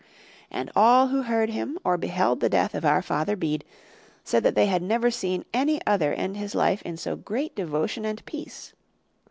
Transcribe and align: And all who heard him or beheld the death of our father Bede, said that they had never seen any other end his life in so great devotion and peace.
And 0.49 0.71
all 0.75 1.09
who 1.09 1.21
heard 1.21 1.51
him 1.51 1.77
or 1.83 1.95
beheld 1.95 2.39
the 2.39 2.49
death 2.49 2.73
of 2.73 2.83
our 2.83 3.03
father 3.03 3.35
Bede, 3.35 3.63
said 4.23 4.41
that 4.41 4.55
they 4.55 4.65
had 4.65 4.81
never 4.81 5.11
seen 5.11 5.45
any 5.53 5.79
other 5.85 6.11
end 6.11 6.37
his 6.37 6.55
life 6.55 6.81
in 6.81 6.97
so 6.97 7.15
great 7.15 7.55
devotion 7.55 8.03
and 8.03 8.25
peace. 8.25 8.73